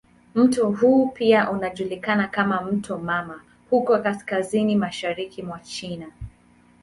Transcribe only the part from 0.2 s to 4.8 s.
Mto huo pia unajulikana kama "mto mama" huko kaskazini